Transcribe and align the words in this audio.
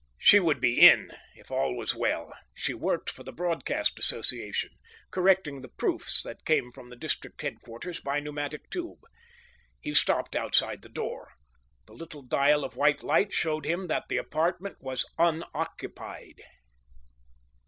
She 0.17 0.39
would 0.39 0.59
be 0.59 0.81
in 0.81 1.11
if 1.35 1.51
all 1.51 1.75
was 1.77 1.93
well; 1.93 2.33
she 2.55 2.73
worked 2.73 3.07
for 3.07 3.21
the 3.23 3.31
Broadcast 3.31 3.99
Association, 3.99 4.71
correcting 5.11 5.61
the 5.61 5.67
proofs 5.77 6.23
that 6.23 6.43
came 6.43 6.71
from 6.71 6.87
the 6.87 6.95
district 6.95 7.39
headquarters 7.43 8.01
by 8.01 8.19
pneumatic 8.19 8.71
tube. 8.71 8.97
He 9.79 9.93
stopped 9.93 10.35
outside 10.35 10.81
the 10.81 10.89
door. 10.89 11.33
The 11.85 11.93
little 11.93 12.23
dial 12.23 12.63
of 12.63 12.75
white 12.75 13.03
light 13.03 13.31
showed 13.31 13.67
him 13.67 13.85
that 13.89 14.05
the 14.09 14.17
apartment 14.17 14.77
was 14.81 15.05
unoccupied. 15.19 16.37